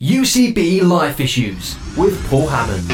[0.00, 2.90] UCB Life Issues with Paul Hammond.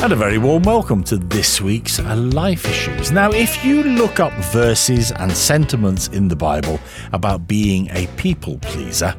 [0.00, 3.10] And a very warm welcome to this week's uh, Life Issues.
[3.10, 6.78] Now, if you look up verses and sentiments in the Bible
[7.12, 9.12] about being a people pleaser,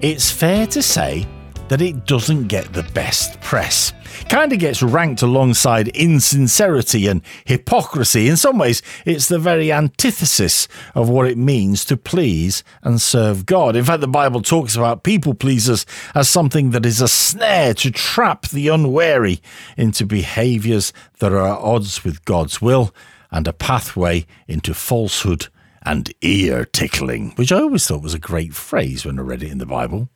[0.00, 1.28] it's fair to say
[1.72, 3.94] that it doesn't get the best press.
[4.28, 8.28] Kind of gets ranked alongside insincerity and hypocrisy.
[8.28, 13.46] In some ways, it's the very antithesis of what it means to please and serve
[13.46, 13.74] God.
[13.74, 17.90] In fact, the Bible talks about people pleasers as something that is a snare to
[17.90, 19.40] trap the unwary
[19.78, 22.94] into behaviors that are at odds with God's will
[23.30, 25.46] and a pathway into falsehood
[25.80, 29.50] and ear tickling, which I always thought was a great phrase when I read it
[29.50, 30.10] in the Bible.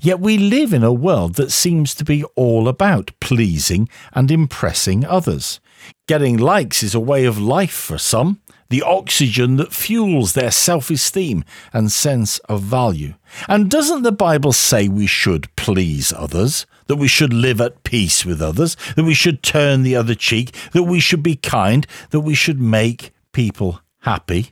[0.00, 5.04] Yet we live in a world that seems to be all about pleasing and impressing
[5.04, 5.60] others.
[6.06, 10.90] Getting likes is a way of life for some, the oxygen that fuels their self
[10.90, 13.14] esteem and sense of value.
[13.46, 16.66] And doesn't the Bible say we should please others?
[16.86, 18.76] That we should live at peace with others?
[18.96, 20.54] That we should turn the other cheek?
[20.72, 21.86] That we should be kind?
[22.10, 24.50] That we should make people happy?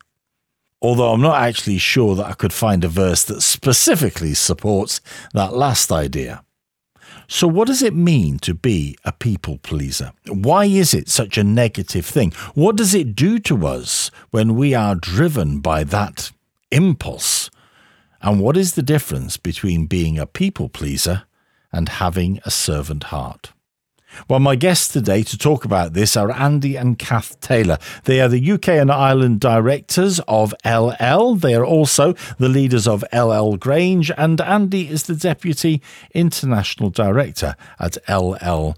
[0.80, 5.00] Although I'm not actually sure that I could find a verse that specifically supports
[5.32, 6.42] that last idea.
[7.28, 10.12] So, what does it mean to be a people pleaser?
[10.28, 12.32] Why is it such a negative thing?
[12.54, 16.30] What does it do to us when we are driven by that
[16.70, 17.50] impulse?
[18.22, 21.24] And what is the difference between being a people pleaser
[21.72, 23.52] and having a servant heart?
[24.28, 27.78] Well, my guests today to talk about this are Andy and Kath Taylor.
[28.04, 31.40] They are the UK and Ireland directors of Ellel.
[31.40, 35.82] They are also the leaders of Ellel Grange, and Andy is the deputy
[36.14, 38.76] international director at Ellel.org.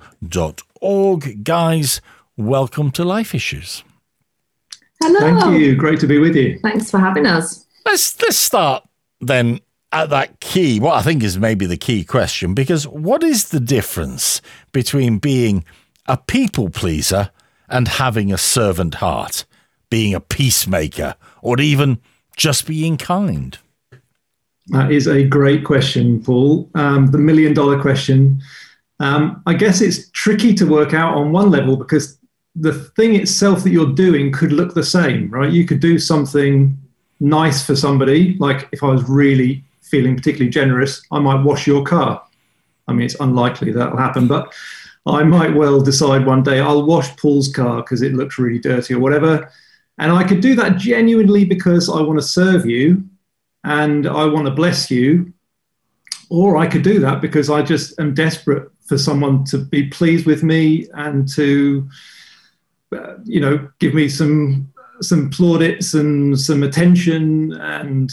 [1.45, 2.01] Guys,
[2.37, 3.85] welcome to Life Issues.
[5.01, 5.21] Hello.
[5.21, 5.77] Thank you.
[5.77, 6.59] Great to be with you.
[6.61, 7.67] Thanks for having us.
[7.87, 8.85] Let's let's start
[9.21, 9.61] then
[9.93, 13.61] at that key, what I think is maybe the key question, because what is the
[13.61, 14.41] difference
[14.73, 15.65] between being
[16.07, 17.31] a people pleaser
[17.69, 19.45] and having a servant heart,
[19.91, 21.99] being a peacemaker, or even
[22.37, 23.59] just being kind?
[24.69, 26.69] That is a great question, Paul.
[26.75, 28.43] Um, the million dollar question.
[29.01, 32.19] Um, I guess it's tricky to work out on one level because
[32.55, 35.51] the thing itself that you're doing could look the same, right?
[35.51, 36.77] You could do something
[37.21, 41.85] nice for somebody, like if I was really feeling particularly generous, I might wash your
[41.85, 42.23] car.
[42.87, 44.53] I mean, it's unlikely that'll happen, but
[45.07, 48.95] I might well decide one day I'll wash Paul's car because it looks really dirty
[48.95, 49.51] or whatever.
[49.99, 53.05] And I could do that genuinely because I want to serve you
[53.65, 55.33] and I want to bless you.
[56.31, 60.27] Or I could do that because I just am desperate for someone to be pleased
[60.27, 61.89] with me and to,
[62.95, 68.11] uh, you know, give me some some plaudits and some attention and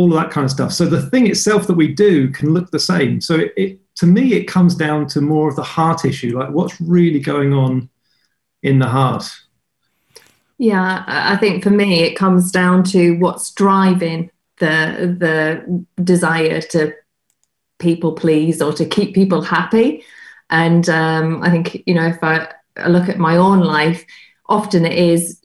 [0.00, 0.72] all of that kind of stuff.
[0.72, 3.20] So the thing itself that we do can look the same.
[3.20, 6.50] So it, it, to me, it comes down to more of the heart issue, like
[6.50, 7.90] what's really going on
[8.62, 9.30] in the heart.
[10.56, 16.94] Yeah, I think for me, it comes down to what's driving the the desire to
[17.78, 20.02] people please or to keep people happy.
[20.48, 22.48] And um, I think you know, if I
[22.86, 24.04] look at my own life,
[24.48, 25.40] often it is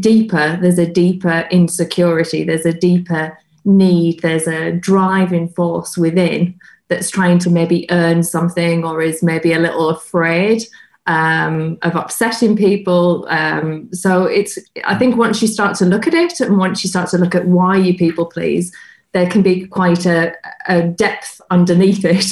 [0.00, 7.10] deeper there's a deeper insecurity there's a deeper need there's a driving force within that's
[7.10, 10.62] trying to maybe earn something or is maybe a little afraid
[11.06, 13.26] um, of upsetting people.
[13.28, 16.90] Um, so it's i think once you start to look at it and once you
[16.90, 18.72] start to look at why you people please
[19.12, 20.32] there can be quite a,
[20.68, 22.26] a depth underneath it.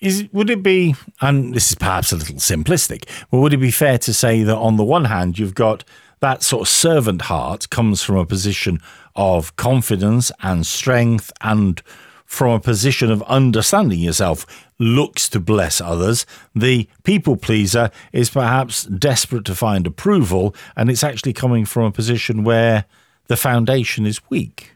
[0.00, 3.70] Is would it be and this is perhaps a little simplistic but would it be
[3.70, 5.84] fair to say that on the one hand you've got
[6.20, 8.80] that sort of servant heart comes from a position
[9.16, 11.82] of confidence and strength and
[12.26, 14.44] from a position of understanding yourself
[14.78, 16.26] looks to bless others.
[16.54, 21.92] The people pleaser is perhaps desperate to find approval, and it's actually coming from a
[21.92, 22.84] position where
[23.28, 24.72] the foundation is weak.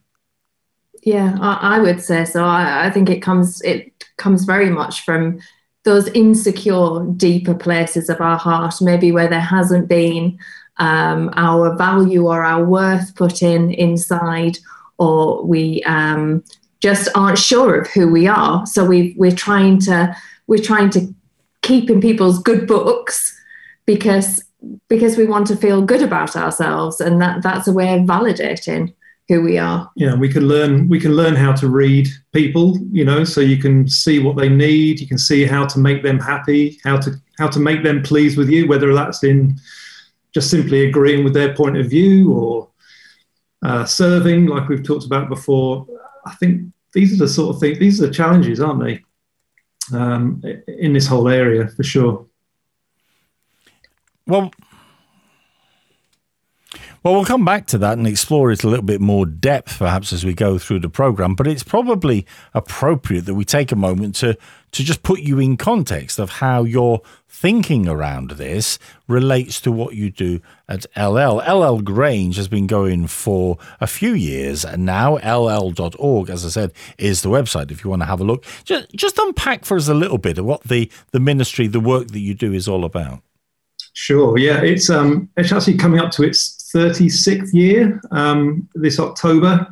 [1.03, 2.45] Yeah, I, I would say so.
[2.45, 5.41] I, I, think it comes it comes very much from
[5.85, 10.39] those insecure, deeper places of our heart, maybe where there hasn't been
[10.81, 14.59] um, our value or our worth put in inside,
[14.99, 16.43] or we um,
[16.81, 18.67] just aren't sure of who we are.
[18.67, 20.17] So we we're trying to
[20.47, 21.15] we're trying to
[21.63, 23.39] keep in people's good books
[23.87, 24.43] because
[24.89, 28.95] because we want to feel good about ourselves, and that that's a way of validating
[29.29, 29.89] who we are.
[29.95, 33.59] Yeah, we can learn we can learn how to read people, you know, so you
[33.59, 37.13] can see what they need, you can see how to make them happy, how to
[37.39, 39.59] how to make them pleased with you, whether that's in
[40.33, 42.69] just simply agreeing with their point of view or
[43.63, 45.87] uh, serving, like we've talked about before.
[46.27, 47.79] I think these are the sort of things.
[47.79, 49.05] These are the challenges, aren't they?
[49.93, 52.27] Um, in this whole area, for sure.
[54.27, 54.53] Well,
[57.03, 60.13] well, we'll come back to that and explore it a little bit more depth, perhaps,
[60.13, 61.35] as we go through the program.
[61.35, 64.37] But it's probably appropriate that we take a moment to
[64.73, 68.79] to just put you in context of how your thinking around this
[69.09, 71.43] relates to what you do at Ellel.
[71.45, 75.19] Ellel Grange has been going for a few years and now.
[75.19, 78.45] Ellel.org, as I said, is the website if you want to have a look.
[78.65, 82.09] Just just unpack for us a little bit of what the the ministry, the work
[82.09, 83.23] that you do, is all about.
[83.93, 84.39] Sure.
[84.39, 89.67] Yeah, it's um it's actually coming up to its 36th year um, this October.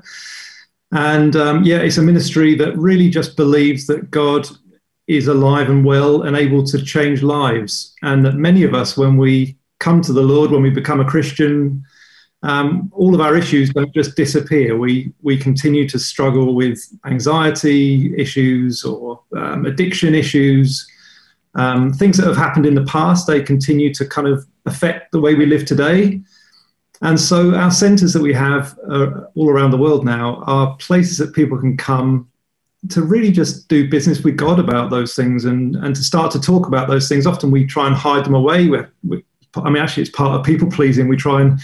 [0.92, 4.48] And um, yeah, it's a ministry that really just believes that God
[5.08, 7.94] is alive and well and able to change lives.
[8.02, 11.04] And that many of us, when we come to the Lord, when we become a
[11.04, 11.82] Christian,
[12.42, 14.76] um, all of our issues don't just disappear.
[14.76, 20.86] We we continue to struggle with anxiety issues or um, addiction issues,
[21.54, 23.26] um, things that have happened in the past.
[23.26, 26.20] They continue to kind of affect the way we live today.
[27.00, 31.16] And so our centres that we have uh, all around the world now are places
[31.18, 32.28] that people can come
[32.90, 36.40] to really just do business with God about those things and, and to start to
[36.40, 37.26] talk about those things.
[37.26, 38.68] Often we try and hide them away.
[38.68, 39.24] We're, we,
[39.56, 41.08] I mean, actually, it's part of people pleasing.
[41.08, 41.58] We try and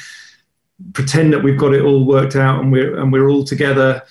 [0.92, 4.02] pretend that we've got it all worked out and we're and we're all together.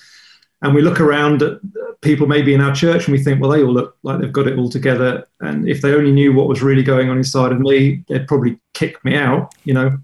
[0.62, 1.58] And we look around at
[2.00, 4.46] people maybe in our church and we think, well, they all look like they've got
[4.46, 5.26] it all together.
[5.40, 8.58] And if they only knew what was really going on inside of me, they'd probably
[8.72, 9.98] kick me out, you know.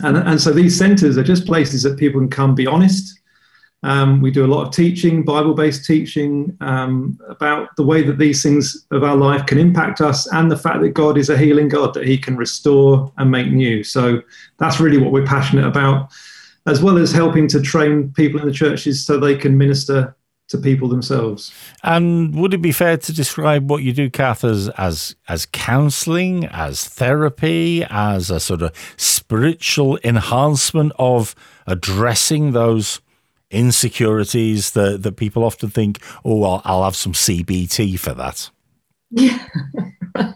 [0.00, 3.20] And, and so these centers are just places that people can come be honest.
[3.84, 8.16] Um, we do a lot of teaching, Bible based teaching um, about the way that
[8.16, 11.36] these things of our life can impact us and the fact that God is a
[11.36, 13.84] healing God, that He can restore and make new.
[13.84, 14.22] So
[14.56, 16.10] that's really what we're passionate about,
[16.66, 20.16] as well as helping to train people in the churches so they can minister
[20.48, 21.52] to people themselves.
[21.82, 26.46] And would it be fair to describe what you do, Kath, as as, as counselling,
[26.46, 31.34] as therapy, as a sort of spiritual enhancement of
[31.66, 33.00] addressing those
[33.54, 38.50] insecurities that, that people often think, oh, well, I'll have some CBT for that?
[39.10, 39.38] Yeah.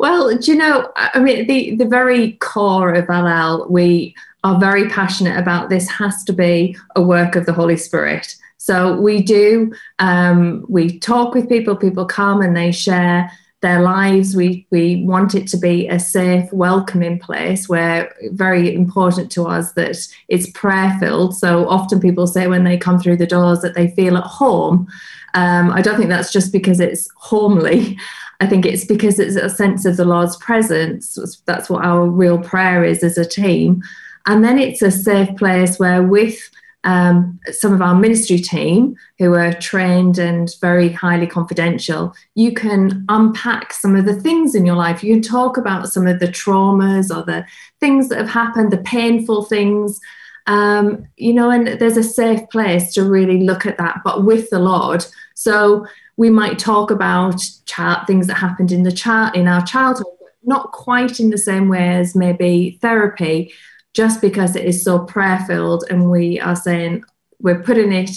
[0.00, 4.14] well, do you know, I mean, the, the very core of Ellel, we
[4.44, 8.36] are very passionate about this has to be a work of the Holy Spirit.
[8.56, 13.30] So we do, um, we talk with people, people come and they share
[13.60, 14.34] their lives.
[14.34, 19.72] We, we want it to be a safe, welcoming place where very important to us
[19.72, 19.96] that
[20.28, 21.36] it's prayer filled.
[21.36, 24.88] So often people say when they come through the doors that they feel at home.
[25.34, 27.98] Um, I don't think that's just because it's homely.
[28.40, 31.42] I think it's because it's a sense of the Lord's presence.
[31.44, 33.82] That's what our real prayer is as a team.
[34.26, 36.50] And then it's a safe place where, with
[36.84, 43.04] um, some of our ministry team who are trained and very highly confidential, you can
[43.08, 45.04] unpack some of the things in your life.
[45.04, 47.44] You can talk about some of the traumas or the
[47.80, 50.00] things that have happened, the painful things.
[50.46, 54.48] Um, you know, and there's a safe place to really look at that, but with
[54.48, 55.04] the Lord.
[55.34, 55.86] So
[56.16, 60.30] we might talk about child, things that happened in the child in our childhood, but
[60.42, 63.52] not quite in the same way as maybe therapy,
[63.94, 67.04] just because it is so prayer filled and we are saying
[67.40, 68.10] we're putting it,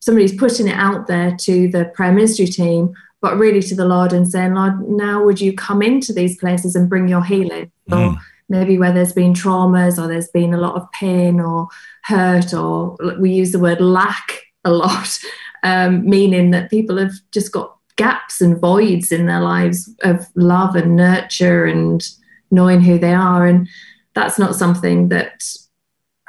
[0.00, 4.12] somebody's putting it out there to the prayer ministry team, but really to the Lord
[4.12, 7.70] and saying, Lord, now would you come into these places and bring your healing?
[7.90, 8.18] Mm.
[8.48, 11.68] maybe where there's been traumas or there's been a lot of pain or
[12.04, 15.18] hurt, or we use the word lack a lot,
[15.62, 20.74] um, meaning that people have just got gaps and voids in their lives of love
[20.74, 22.08] and nurture and
[22.50, 23.46] knowing who they are.
[23.46, 23.68] And
[24.14, 25.42] that's not something that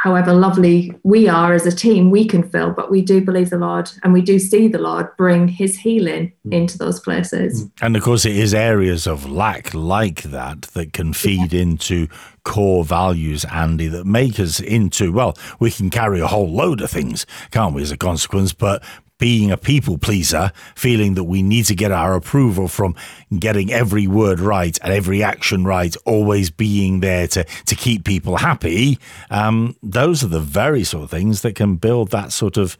[0.03, 3.57] however lovely we are as a team, we can fill, but we do believe the
[3.57, 6.53] Lord and we do see the Lord bring his healing mm.
[6.53, 7.63] into those places.
[7.63, 7.71] Mm.
[7.81, 11.61] And of course, it is areas of lack like that that can feed yeah.
[11.61, 12.09] into
[12.43, 16.91] core values, Andy, that make us into, well, we can carry a whole load of
[16.91, 18.83] things, can't we, as a consequence, but
[19.19, 22.95] being a people pleaser, feeling that we need to get our approval from
[23.39, 28.37] getting every word right and every action right, always being there to, to keep people
[28.37, 28.97] happy,
[29.29, 32.77] um, those are the very sort of things that can build that sort of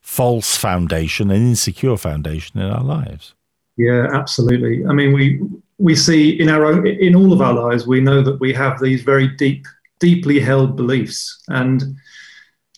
[0.00, 3.34] false foundation and insecure foundation in our lives.
[3.76, 4.86] Yeah, absolutely.
[4.86, 5.40] I mean, we
[5.78, 8.80] we see in our own, in all of our lives, we know that we have
[8.80, 9.66] these very deep,
[10.00, 11.96] deeply held beliefs, and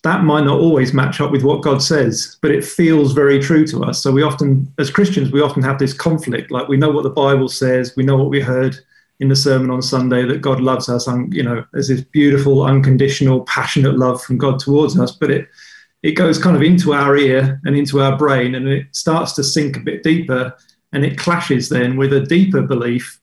[0.08, 3.66] that might not always match up with what God says, but it feels very true
[3.66, 4.02] to us.
[4.02, 6.50] So we often, as Christians, we often have this conflict.
[6.50, 8.76] Like we know what the Bible says, we know what we heard
[9.20, 12.64] in the sermon on Sunday that God loves us, and you know, there's this beautiful,
[12.64, 15.12] unconditional, passionate love from God towards us.
[15.12, 15.48] But it
[16.02, 19.44] it goes kind of into our ear and into our brain, and it starts to
[19.44, 20.56] sink a bit deeper,
[20.92, 23.20] and it clashes then with a deeper belief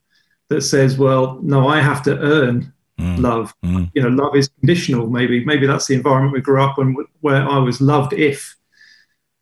[0.49, 3.19] that says, well, no, I have to earn mm.
[3.19, 3.53] love.
[3.63, 3.91] Mm.
[3.93, 5.07] You know, love is conditional.
[5.07, 8.55] Maybe, maybe that's the environment we grew up in, where I was loved if.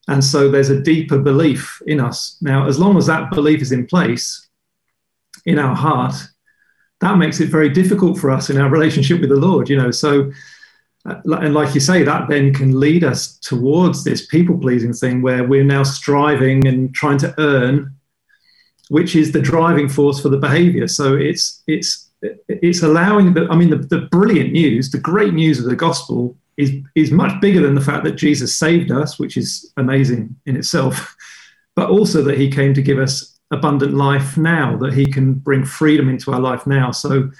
[0.08, 2.38] And so there's a deeper belief in us.
[2.42, 4.50] Now, as long as that belief is in place
[5.46, 6.16] in our heart,
[7.00, 9.70] that makes it very difficult for us in our relationship with the Lord.
[9.70, 10.32] You know, so
[11.06, 15.22] uh, and like you say, that then can lead us towards this people pleasing thing
[15.22, 17.94] where we're now striving and trying to earn
[18.90, 20.88] which is the driving force for the behavior.
[20.88, 22.12] So it's it's
[22.48, 26.36] it's allowing the I mean the, the brilliant news, the great news of the gospel
[26.58, 30.56] is is much bigger than the fact that Jesus saved us, which is amazing in
[30.56, 31.16] itself,
[31.76, 35.64] but also that he came to give us abundant life now, that he can bring
[35.64, 36.92] freedom into our life now.
[36.92, 37.32] So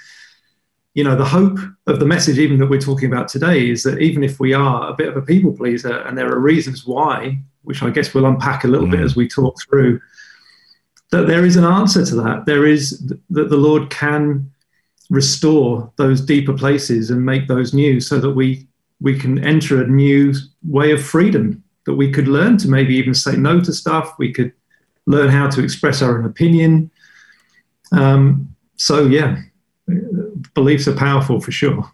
[0.94, 4.00] you know the hope of the message even that we're talking about today is that
[4.00, 7.36] even if we are a bit of a people pleaser and there are reasons why
[7.62, 8.92] which i guess we'll unpack a little mm.
[8.92, 10.00] bit as we talk through
[11.14, 12.44] that there is an answer to that.
[12.44, 14.50] There is that the Lord can
[15.10, 18.66] restore those deeper places and make those new so that we
[19.00, 20.32] we can enter a new
[20.62, 24.14] way of freedom that we could learn to maybe even say no to stuff.
[24.18, 24.52] We could
[25.06, 26.90] learn how to express our own opinion.
[27.92, 29.42] Um, so yeah
[30.54, 31.90] beliefs are powerful for sure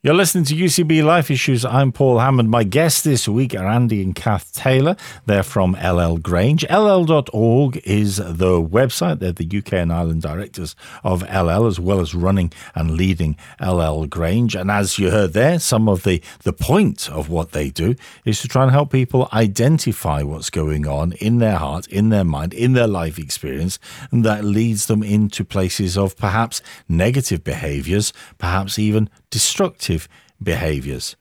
[0.00, 1.64] you're listening to UCB Life Issues.
[1.64, 2.48] I'm Paul Hammond.
[2.48, 4.94] My guests this week are Andy and Kath Taylor.
[5.26, 6.64] They're from Ellel Grange.
[6.68, 9.18] Ellel.org is the website.
[9.18, 14.08] They're the UK and Ireland directors of Ellel, as well as running and leading Ellel
[14.08, 14.54] Grange.
[14.54, 18.40] And as you heard there, some of the, the point of what they do is
[18.42, 22.54] to try and help people identify what's going on in their heart, in their mind,
[22.54, 23.80] in their life experience,
[24.12, 30.08] and that leads them into places of perhaps negative behaviors, perhaps even destructive
[30.42, 31.16] behaviors.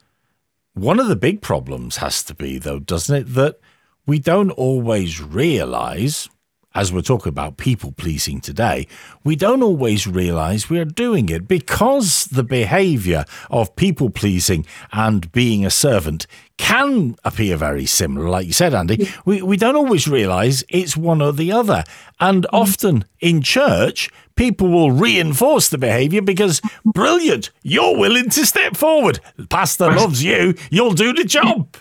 [0.74, 3.60] One of the big problems has to be, though, doesn't it, that
[4.06, 6.30] we don't always realize,
[6.76, 8.88] as we're talking about people pleasing today,
[9.24, 15.66] we don't always realize we're doing it because the behavior of people pleasing and being
[15.66, 19.10] a servant can appear very similar, like you said, Andy.
[19.26, 21.84] We, we don't always realize it's one or the other.
[22.20, 22.50] And mm.
[22.54, 29.20] often in church, people will reinforce the behavior because, brilliant, you're willing to step forward.
[29.36, 31.75] The pastor loves you, you'll do the job.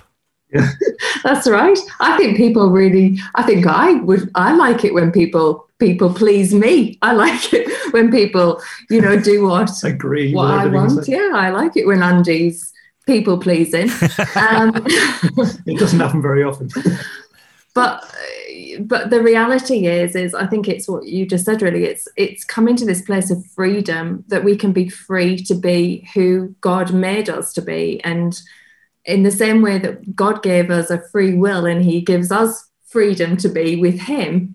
[0.52, 0.70] Yeah.
[1.22, 1.78] That's right.
[2.00, 6.54] I think people really, I think I would, I like it when people people please
[6.54, 6.98] me.
[7.02, 11.06] I like it when people, you know, do what agree what I want.
[11.08, 12.72] Yeah, I like it when Andy's
[13.06, 13.90] people pleasing.
[14.36, 14.72] Um,
[15.66, 16.68] it doesn't happen very often.
[17.76, 18.10] But
[18.80, 21.84] but the reality is is I think it's what you just said really.
[21.84, 26.08] It's it's coming to this place of freedom that we can be free to be
[26.14, 28.00] who God made us to be.
[28.02, 28.40] And
[29.04, 32.66] in the same way that God gave us a free will and He gives us
[32.86, 34.54] freedom to be with Him,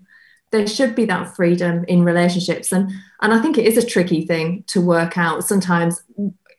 [0.50, 4.25] there should be that freedom in relationships and and i think it is a tricky
[4.25, 6.04] thing to work out sometimes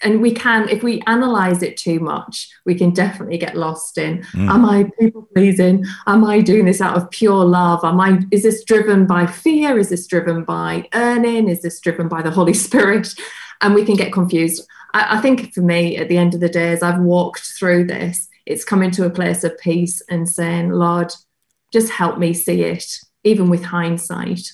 [0.03, 4.19] and we can if we analyze it too much we can definitely get lost in
[4.19, 4.49] mm.
[4.49, 5.85] am i people pleasing?
[6.07, 7.85] Am i doing this out of pure love?
[7.85, 9.79] Am i is this driven by fear?
[9.79, 11.49] Is this driven by earning?
[11.49, 13.15] Is this driven by the holy spirit?
[13.61, 14.67] And we can get confused.
[14.93, 17.87] I, I think for me at the end of the day as i've walked through
[17.87, 21.13] this it's coming to a place of peace and saying lord
[21.73, 24.53] just help me see it even with hindsight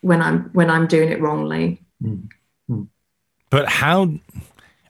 [0.00, 1.82] when i'm when i'm doing it wrongly.
[2.02, 2.28] Mm.
[3.52, 4.10] But how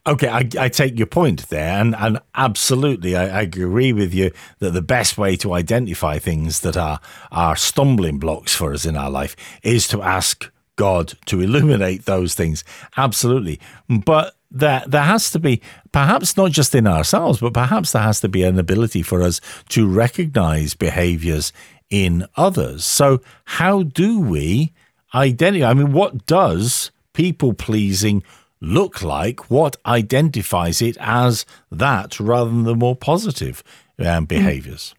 [0.04, 4.32] Okay, I, I, take your point there, and, and absolutely, I, I, agree with you
[4.58, 6.98] that the best way to identify things that are
[7.30, 12.34] are stumbling blocks for us in our life is to ask God to illuminate those
[12.34, 12.64] things.
[12.96, 18.02] Absolutely, but there there has to be perhaps not just in ourselves, but perhaps there
[18.02, 21.52] has to be an ability for us to recognize behaviors
[21.90, 22.84] in others.
[22.84, 24.72] So, how do we
[25.14, 25.70] identify?
[25.70, 28.24] I mean, what does people pleasing
[28.62, 29.50] look like?
[29.50, 33.62] What identifies it as that rather than the more positive
[33.98, 34.94] um, behaviors?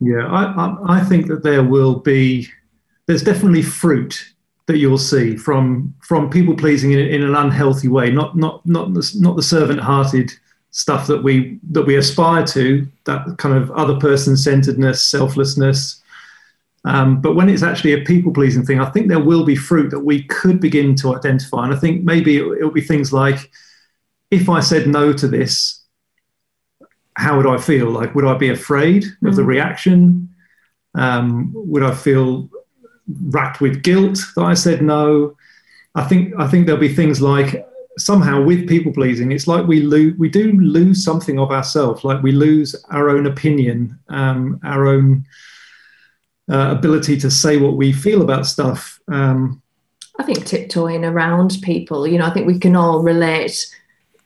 [0.00, 2.48] Yeah, I, I, I think that there will be,
[3.06, 4.32] there's definitely fruit
[4.66, 8.94] that you'll see from from people pleasing in, in an unhealthy way, not not not
[8.94, 10.32] the, not the servant hearted
[10.70, 16.01] stuff that we that we aspire to, that kind of other person centeredness, selflessness,
[16.84, 19.90] um, but when it's actually a people pleasing thing, I think there will be fruit
[19.90, 21.64] that we could begin to identify.
[21.64, 23.50] And I think maybe it, will be things like
[24.30, 25.80] if I said no to this,
[27.16, 27.90] how would I feel?
[27.90, 29.28] Like, would I be afraid mm.
[29.28, 29.46] of the mm.
[29.46, 30.28] reaction?
[30.94, 32.48] Um, would I feel
[33.26, 35.36] racked with guilt that I said no?
[35.94, 37.66] I think I think there'll be things like
[37.98, 42.04] somehow with people pleasing, it's like we lose, we do lose something of ourselves.
[42.04, 45.26] Like we lose our own opinion, um, our own
[46.52, 49.00] uh, ability to say what we feel about stuff.
[49.08, 49.62] Um,
[50.18, 52.06] I think tiptoeing around people.
[52.06, 53.74] You know, I think we can all relate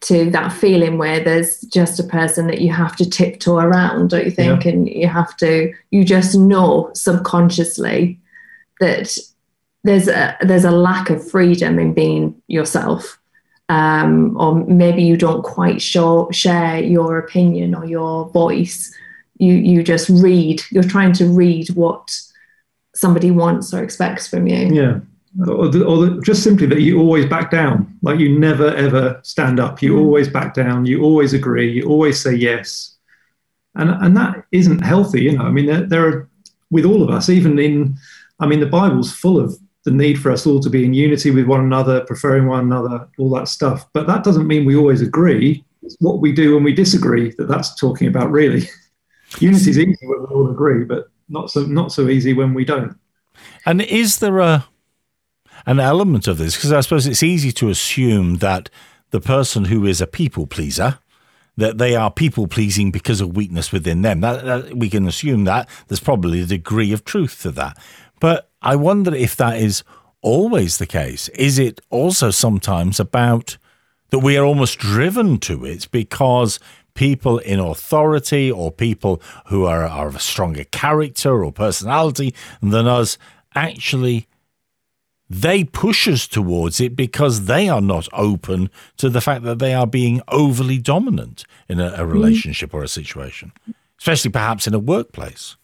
[0.00, 4.24] to that feeling where there's just a person that you have to tiptoe around, don't
[4.24, 4.64] you think?
[4.64, 4.72] Yeah.
[4.72, 8.20] And you have to, you just know subconsciously
[8.80, 9.16] that
[9.84, 13.18] there's a there's a lack of freedom in being yourself
[13.68, 18.94] um, or maybe you don't quite show, share your opinion or your voice.
[19.38, 20.62] You you just read.
[20.70, 22.10] You're trying to read what
[22.94, 24.72] somebody wants or expects from you.
[24.72, 25.00] Yeah,
[25.46, 27.98] or, the, or the, just simply that you always back down.
[28.02, 29.82] Like you never ever stand up.
[29.82, 30.00] You mm.
[30.00, 30.86] always back down.
[30.86, 31.70] You always agree.
[31.70, 32.96] You always say yes,
[33.74, 35.22] and and that isn't healthy.
[35.22, 36.28] You know, I mean, there, there are
[36.70, 37.96] with all of us, even in,
[38.40, 41.30] I mean, the Bible's full of the need for us all to be in unity
[41.30, 43.86] with one another, preferring one another, all that stuff.
[43.92, 45.64] But that doesn't mean we always agree.
[45.82, 48.68] It's what we do when we disagree that that's talking about, really.
[49.38, 52.64] unity is easy when we all agree, but not so not so easy when we
[52.64, 52.96] don't.
[53.64, 54.66] And is there a
[55.66, 56.56] an element of this?
[56.56, 58.70] Because I suppose it's easy to assume that
[59.10, 60.98] the person who is a people pleaser
[61.56, 64.20] that they are people pleasing because of weakness within them.
[64.20, 67.78] That, that, we can assume that there's probably a degree of truth to that.
[68.20, 69.82] But I wonder if that is
[70.20, 71.28] always the case.
[71.30, 73.56] Is it also sometimes about
[74.10, 76.60] that we are almost driven to it because
[76.96, 82.88] people in authority or people who are, are of a stronger character or personality than
[82.88, 83.16] us
[83.54, 84.26] actually
[85.28, 89.74] they push us towards it because they are not open to the fact that they
[89.74, 92.12] are being overly dominant in a, a mm-hmm.
[92.12, 93.52] relationship or a situation,
[93.98, 95.56] especially perhaps in a workplace.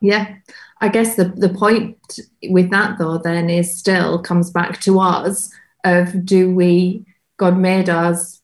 [0.00, 0.36] Yeah.
[0.80, 5.50] I guess the, the point with that though then is still comes back to us
[5.84, 7.04] of do we
[7.36, 8.39] God made us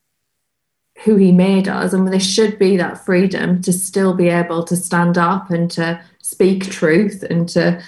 [1.05, 4.77] who he made us and there should be that freedom to still be able to
[4.77, 7.83] stand up and to speak truth and to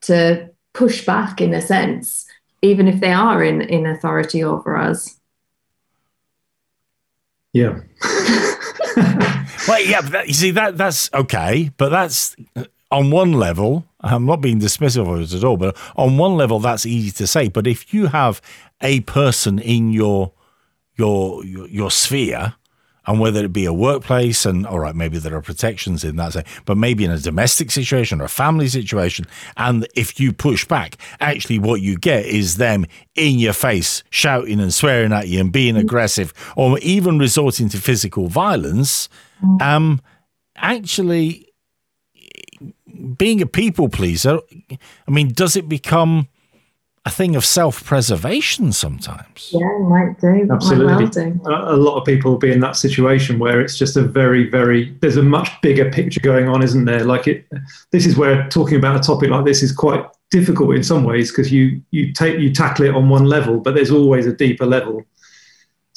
[0.00, 2.26] to push back in a sense
[2.62, 5.18] even if they are in in authority over us
[7.52, 7.80] yeah
[9.66, 12.36] well yeah that, you see that that's okay but that's
[12.90, 16.58] on one level, I'm not being dismissive of it at all, but on one level,
[16.58, 17.48] that's easy to say.
[17.48, 18.40] But if you have
[18.80, 20.32] a person in your
[20.98, 22.54] your your, your sphere,
[23.06, 26.44] and whether it be a workplace, and all right, maybe there are protections in that,
[26.66, 30.98] but maybe in a domestic situation or a family situation, and if you push back,
[31.20, 32.84] actually what you get is them
[33.14, 35.80] in your face shouting and swearing at you and being mm.
[35.80, 39.08] aggressive, or even resorting to physical violence.
[39.42, 39.62] Mm.
[39.62, 40.00] Um,
[40.56, 41.46] actually
[43.16, 44.40] being a people pleaser,
[45.06, 46.28] I mean, does it become
[47.04, 49.50] a thing of self preservation sometimes?
[49.52, 50.48] Yeah, it might do.
[50.50, 50.86] Absolutely.
[50.86, 51.74] Might well do.
[51.74, 54.96] A lot of people will be in that situation where it's just a very, very,
[55.00, 57.04] there's a much bigger picture going on, isn't there?
[57.04, 57.46] Like it,
[57.90, 61.30] this is where talking about a topic like this is quite difficult in some ways
[61.30, 64.66] because you, you take, you tackle it on one level, but there's always a deeper
[64.66, 65.04] level.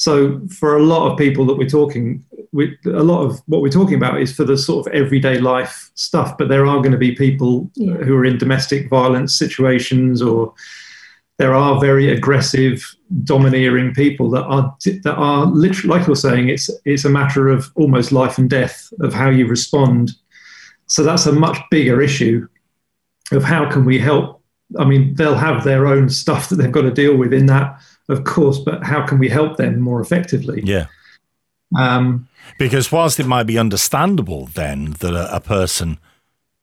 [0.02, 3.70] So for a lot of people that we're talking, we, a lot of what we're
[3.70, 6.38] talking about is for the sort of everyday life stuff.
[6.40, 7.94] But there are going to be people yeah.
[7.94, 10.54] who are in domestic violence situations, or
[11.38, 16.70] there are very aggressive, domineering people that are that are literally, like you're saying, it's
[16.86, 20.12] it's a matter of almost life and death of how you respond.
[20.86, 22.48] So that's a much bigger issue
[23.32, 24.41] of how can we help.
[24.78, 27.82] I mean, they'll have their own stuff that they've got to deal with in that
[28.12, 30.62] of course, but how can we help them more effectively?
[30.63, 30.88] Yeah.
[31.78, 32.28] Um,
[32.60, 36.00] because whilst it might be understandable then that a, a person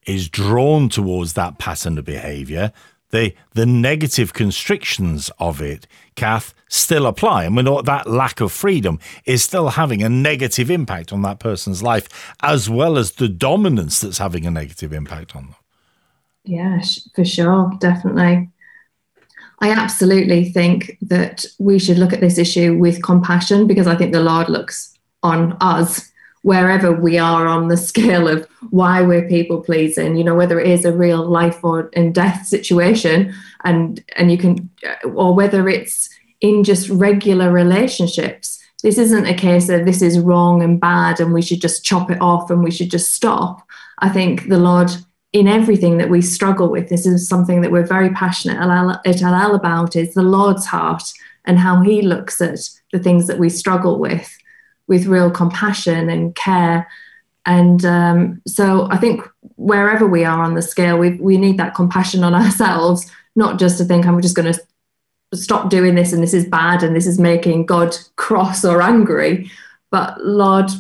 [0.07, 2.73] is drawn towards that pattern of behaviour,
[3.11, 7.47] the the negative constrictions of it, Kath, still apply.
[7.47, 11.83] I mean, that lack of freedom is still having a negative impact on that person's
[11.83, 15.55] life, as well as the dominance that's having a negative impact on them.
[16.45, 16.81] Yeah,
[17.15, 18.49] for sure, definitely.
[19.61, 24.13] I absolutely think that we should look at this issue with compassion because I think
[24.13, 29.63] the Lord looks on us wherever we are on the scale of why we're people
[29.63, 33.33] pleasing you know whether it is a real life or in death situation
[33.65, 36.09] and and you can uh, or whether it's
[36.41, 41.33] in just regular relationships this isn't a case of this is wrong and bad and
[41.33, 43.67] we should just chop it off and we should just stop.
[43.99, 44.93] I think the lord
[45.33, 49.55] in everything that we struggle with, this is something that we're very passionate at Al
[49.55, 51.13] about, is the Lord's heart
[51.45, 52.59] and how He looks at
[52.93, 54.35] the things that we struggle with,
[54.89, 56.89] with real compassion and care.
[57.47, 59.23] And um, so I think
[59.57, 63.79] wherever we are on the scale, we, we need that compassion on ourselves, not just
[63.79, 64.61] to think I'm just going to
[65.35, 69.51] stop doing this and this is bad and this is making God cross or angry.
[69.91, 70.71] But Lord,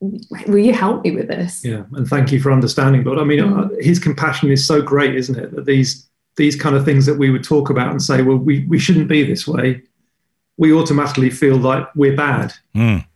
[0.00, 1.64] will you help me with this?
[1.64, 3.04] Yeah, and thank you for understanding.
[3.04, 3.82] But I mean, mm.
[3.82, 5.54] his compassion is so great, isn't it?
[5.54, 8.64] That these these kind of things that we would talk about and say, well, we,
[8.66, 9.82] we shouldn't be this way.
[10.56, 12.54] We automatically feel like we're bad.
[12.74, 13.06] Mm.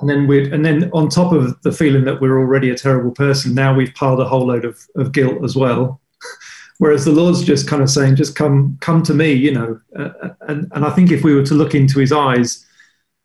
[0.00, 3.10] And then we and then on top of the feeling that we're already a terrible
[3.10, 6.00] person, now we've piled a whole load of, of guilt as well.
[6.78, 9.80] Whereas the Lord's just kind of saying, just come, come to me, you know.
[9.98, 12.64] Uh, uh, and, and I think if we were to look into his eyes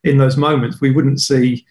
[0.04, 1.64] in those moments, we wouldn't see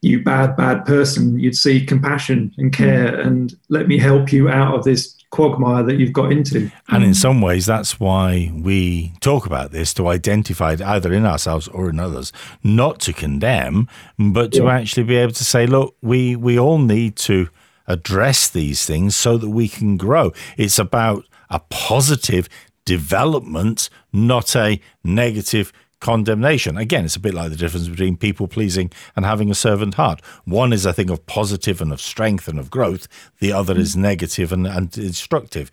[0.00, 1.38] you bad, bad person.
[1.38, 3.26] You'd see compassion and care mm.
[3.26, 6.70] and let me help you out of this quagmire that you've got into.
[6.88, 11.26] And in some ways, that's why we talk about this to identify it either in
[11.26, 14.76] ourselves or in others, not to condemn, but to yeah.
[14.76, 17.48] actually be able to say, look, we, we all need to
[17.88, 20.32] address these things so that we can grow.
[20.56, 22.48] It's about a positive
[22.84, 25.72] development, not a negative
[26.04, 26.76] condemnation.
[26.76, 30.20] Again, it's a bit like the difference between people pleasing and having a servant heart.
[30.44, 33.08] One is a thing of positive and of strength and of growth,
[33.40, 35.70] the other is negative and, and destructive.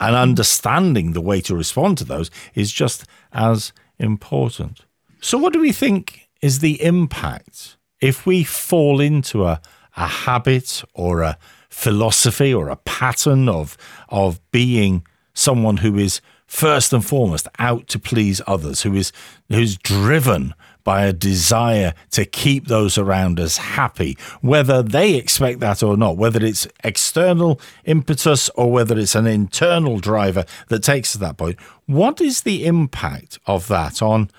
[0.00, 4.86] And understanding the way to respond to those is just as important.
[5.20, 9.60] So, what do we think is the impact if we fall into a,
[9.98, 11.36] a habit or a
[11.68, 13.76] philosophy or a pattern of
[14.08, 16.22] of being someone who is
[16.54, 19.12] first and foremost out to please others, who is
[19.48, 25.82] who's driven by a desire to keep those around us happy, whether they expect that
[25.82, 31.18] or not, whether it's external impetus or whether it's an internal driver that takes to
[31.18, 31.58] that point.
[31.86, 34.30] What is the impact of that on?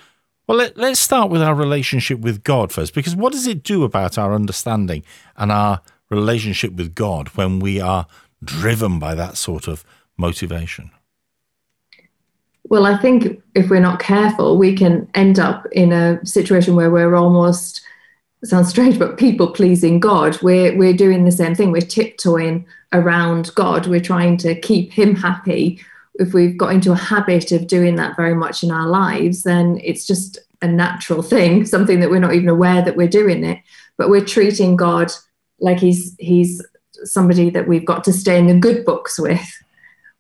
[0.48, 3.84] Well, let, us start with our relationship with God first, because what does it do
[3.84, 5.04] about our understanding
[5.36, 8.06] and our relationship with God when we are
[8.44, 9.84] driven by that sort of
[10.18, 10.92] motivation?
[12.70, 16.90] Well, I think if we're not careful, we can end up in a situation where
[16.90, 17.82] we're almost
[18.44, 20.42] sounds strange, but people pleasing God.
[20.42, 21.72] We're we're doing the same thing.
[21.72, 23.88] We're tiptoeing around God.
[23.88, 25.80] We're trying to keep Him happy.
[26.16, 29.80] If we've got into a habit of doing that very much in our lives, then
[29.84, 33.60] it's just a natural thing, something that we're not even aware that we're doing it.
[33.98, 35.12] But we're treating God
[35.60, 36.66] like he's he's
[37.04, 39.46] somebody that we've got to stay in the good books with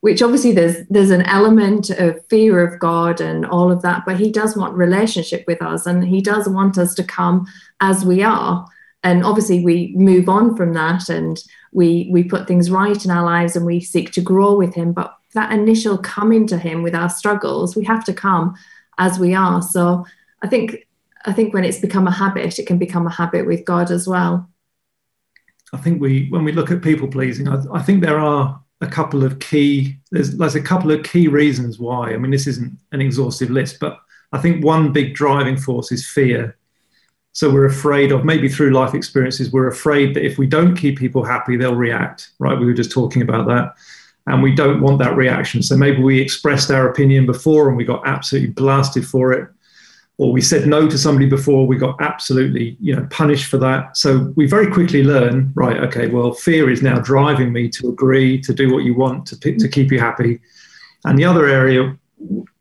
[0.06, 4.20] which obviously there's there's an element of fear of God and all of that, but
[4.20, 7.48] he does want relationship with us and he does want us to come
[7.82, 8.68] as we are.
[9.02, 13.26] And obviously we move on from that and we we put things right in our
[13.26, 14.94] lives and we seek to grow with him.
[14.94, 18.54] But that initial coming to him with our struggles, we have to come
[19.00, 19.60] as we are.
[19.64, 20.06] So
[20.44, 20.88] I think
[21.26, 24.08] I think when it's become a habit, it can become a habit with God as
[24.08, 24.48] well.
[25.74, 28.92] I think we, when we look at people pleasing, I, I think there are a
[28.92, 29.98] couple of key.
[30.12, 32.14] There's, there's a couple of key reasons why.
[32.14, 33.98] I mean, this isn't an exhaustive list, but
[34.32, 36.58] I think one big driving force is fear.
[37.34, 40.98] So we're afraid of maybe through life experiences, we're afraid that if we don't keep
[40.98, 42.32] people happy, they'll react.
[42.40, 42.58] Right?
[42.58, 43.74] We were just talking about that.
[44.28, 45.62] And we don't want that reaction.
[45.62, 49.50] So maybe we expressed our opinion before and we got absolutely blasted for it
[50.18, 53.98] or we said no to somebody before, we got absolutely, you know, punished for that.
[53.98, 55.78] So we very quickly learn, right?
[55.78, 59.38] Okay, well, fear is now driving me to agree to do what you want to
[59.38, 60.40] to keep you happy.
[61.04, 61.98] And the other area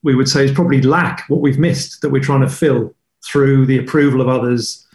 [0.03, 3.67] we would say is probably lack, what we've missed that we're trying to fill through
[3.67, 4.87] the approval of others.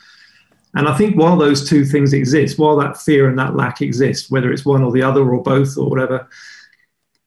[0.76, 4.30] And I think while those two things exist, while that fear and that lack exist,
[4.30, 6.28] whether it's one or the other or both or whatever,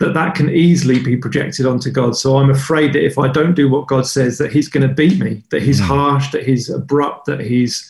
[0.03, 2.17] that that can easily be projected onto God.
[2.17, 4.93] So I'm afraid that if I don't do what God says, that He's going to
[4.93, 5.85] beat me, that He's mm.
[5.85, 7.88] harsh, that He's abrupt, that He's,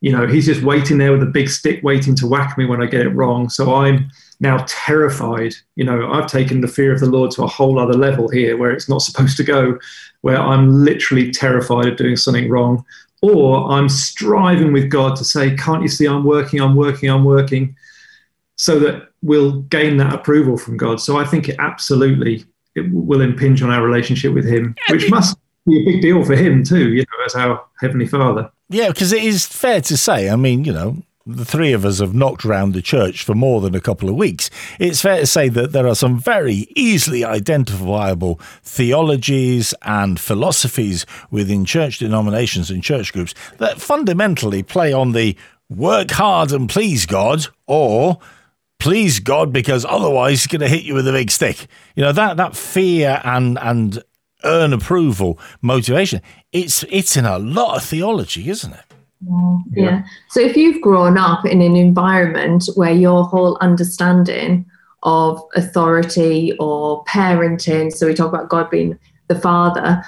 [0.00, 2.82] you know, He's just waiting there with a big stick, waiting to whack me when
[2.82, 3.50] I get it wrong.
[3.50, 5.54] So I'm now terrified.
[5.76, 8.56] You know, I've taken the fear of the Lord to a whole other level here,
[8.56, 9.78] where it's not supposed to go,
[10.22, 12.86] where I'm literally terrified of doing something wrong,
[13.20, 16.62] or I'm striving with God to say, "Can't you see I'm working?
[16.62, 17.10] I'm working.
[17.10, 17.76] I'm working."
[18.56, 21.00] so that we'll gain that approval from God.
[21.00, 22.44] So I think it absolutely
[22.76, 26.36] it will impinge on our relationship with Him, which must be a big deal for
[26.36, 28.50] Him too, you know, as our Heavenly Father.
[28.68, 32.00] Yeah, because it is fair to say, I mean, you know, the three of us
[32.00, 34.50] have knocked around the church for more than a couple of weeks.
[34.78, 41.64] It's fair to say that there are some very easily identifiable theologies and philosophies within
[41.64, 45.36] church denominations and church groups that fundamentally play on the
[45.70, 48.18] work hard and please God or
[48.78, 51.66] please God because otherwise he's going to hit you with a big stick.
[51.96, 54.02] You know that that fear and and
[54.44, 56.20] earn approval motivation.
[56.52, 58.84] It's it's in a lot of theology, isn't it?
[59.26, 59.58] Yeah.
[59.72, 60.02] yeah.
[60.30, 64.66] So if you've grown up in an environment where your whole understanding
[65.02, 70.02] of authority or parenting, so we talk about God being the father,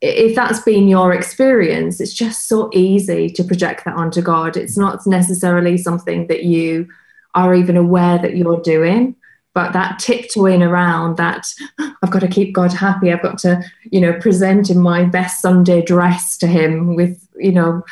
[0.00, 4.56] if that's been your experience, it's just so easy to project that onto God.
[4.56, 6.88] It's not necessarily something that you
[7.34, 9.14] are even aware that you're doing.
[9.54, 13.12] But that tiptoeing around that i've got to keep god happy.
[13.12, 17.52] I've got to you know present in my best sunday dress to him with you
[17.52, 17.82] know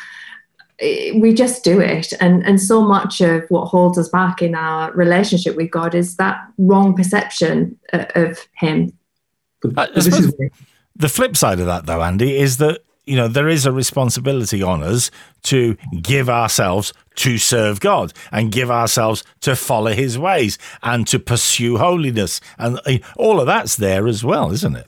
[0.80, 2.12] we just do it.
[2.20, 6.16] And and so much of what holds us back in our relationship with god is
[6.16, 8.92] that wrong perception of him.
[9.64, 9.86] Uh,
[10.94, 14.62] the flip side of that though andy is that you know, there is a responsibility
[14.62, 15.10] on us
[15.44, 21.18] to give ourselves to serve God and give ourselves to follow his ways and to
[21.18, 22.40] pursue holiness.
[22.58, 24.86] And uh, all of that's there as well, isn't it?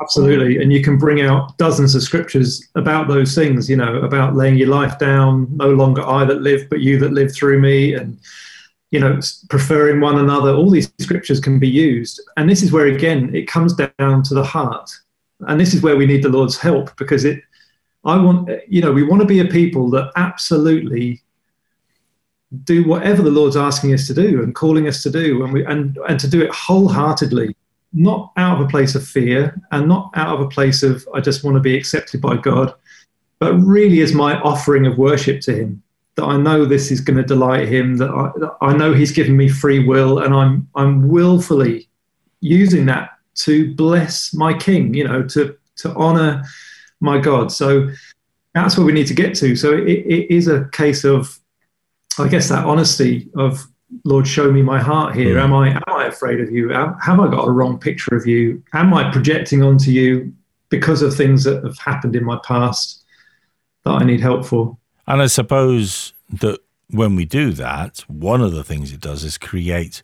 [0.00, 0.60] Absolutely.
[0.60, 4.56] And you can bring out dozens of scriptures about those things, you know, about laying
[4.56, 7.94] your life down, no longer I that live, but you that live through me.
[7.94, 8.18] And,
[8.90, 10.50] you know, preferring one another.
[10.50, 12.20] All these scriptures can be used.
[12.36, 14.90] And this is where, again, it comes down to the heart.
[15.46, 17.42] And this is where we need the Lord's help because it,
[18.04, 21.22] I want, you know, we want to be a people that absolutely
[22.64, 25.64] do whatever the Lord's asking us to do and calling us to do, and we
[25.64, 27.56] and and to do it wholeheartedly,
[27.92, 31.20] not out of a place of fear and not out of a place of I
[31.20, 32.74] just want to be accepted by God,
[33.38, 35.82] but really as my offering of worship to Him.
[36.16, 37.96] That I know this is going to delight Him.
[37.96, 41.88] That I, that I know He's given me free will, and I'm I'm willfully
[42.40, 44.92] using that to bless my King.
[44.92, 46.42] You know, to to honor
[47.02, 47.52] my God.
[47.52, 47.90] So
[48.54, 49.56] that's where we need to get to.
[49.56, 51.38] So it, it is a case of,
[52.18, 53.66] I guess, that honesty of
[54.04, 55.34] Lord, show me my heart here.
[55.34, 55.44] Hmm.
[55.44, 56.70] Am I am I afraid of you?
[56.70, 58.62] Have I got a wrong picture of you?
[58.72, 60.32] Am I projecting onto you
[60.70, 63.04] because of things that have happened in my past
[63.84, 64.76] that I need help for?
[65.06, 69.36] And I suppose that when we do that, one of the things it does is
[69.36, 70.02] create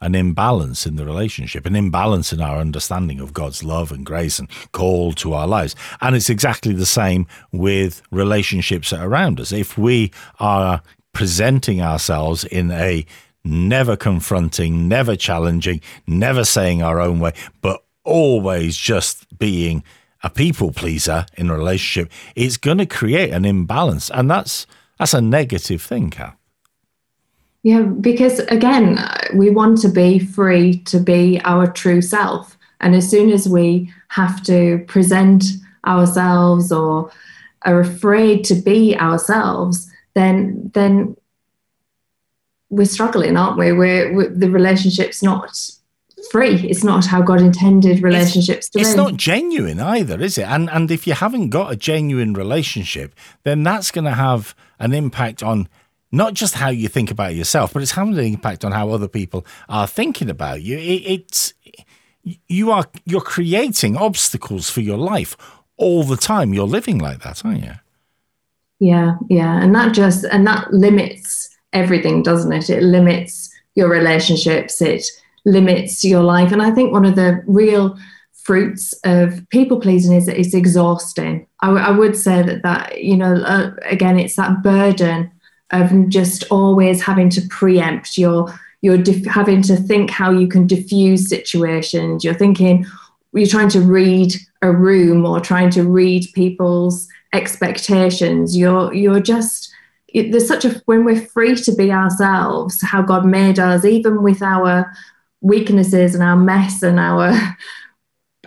[0.00, 4.38] an imbalance in the relationship, an imbalance in our understanding of God's love and grace
[4.38, 5.74] and call to our lives.
[6.00, 9.52] And it's exactly the same with relationships around us.
[9.52, 10.82] If we are
[11.12, 13.04] presenting ourselves in a
[13.44, 19.82] never confronting, never challenging, never saying our own way, but always just being
[20.22, 24.10] a people pleaser in a relationship, it's going to create an imbalance.
[24.10, 24.66] And that's
[24.98, 26.12] that's a negative thing.
[27.62, 28.98] Yeah, because again,
[29.34, 32.56] we want to be free to be our true self.
[32.80, 35.44] And as soon as we have to present
[35.86, 37.10] ourselves or
[37.62, 41.16] are afraid to be ourselves, then then
[42.70, 43.72] we're struggling, aren't we?
[43.72, 45.58] We're, we're the relationship's not
[46.30, 46.68] free.
[46.68, 48.82] It's not how God intended relationships it's, to be.
[48.82, 50.46] it's not genuine either, is it?
[50.46, 54.92] And and if you haven't got a genuine relationship, then that's going to have an
[54.92, 55.68] impact on
[56.10, 59.08] not just how you think about yourself, but it's having an impact on how other
[59.08, 60.78] people are thinking about you.
[60.78, 61.54] It, it's
[62.46, 65.36] you are you're creating obstacles for your life
[65.76, 66.54] all the time.
[66.54, 67.72] You're living like that, aren't you?
[68.80, 72.70] Yeah, yeah, and that just and that limits everything, doesn't it?
[72.70, 74.80] It limits your relationships.
[74.80, 75.04] It
[75.44, 77.98] limits your life, and I think one of the real
[78.32, 81.46] fruits of people pleasing is that it's exhausting.
[81.60, 85.30] I, w- I would say that that you know uh, again, it's that burden
[85.70, 88.16] of just always having to preempt.
[88.16, 92.22] You're you're having to think how you can diffuse situations.
[92.24, 92.86] You're thinking
[93.32, 98.56] you're trying to read a room or trying to read people's expectations.
[98.56, 99.72] You're you're just
[100.08, 104.22] it, there's such a when we're free to be ourselves, how God made us, even
[104.22, 104.90] with our
[105.40, 107.34] weaknesses and our mess and our